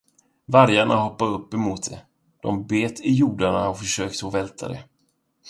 Vargarna 0.45 0.95
hoppade 0.95 1.31
upp 1.31 1.53
emot 1.53 1.89
det, 1.89 2.01
de 2.41 2.67
bet 2.67 2.99
i 2.99 3.11
gjordarna 3.13 3.69
och 3.69 3.79
försökte 3.79 4.27
att 4.27 4.33
välta 4.33 4.67
det. 4.67 4.83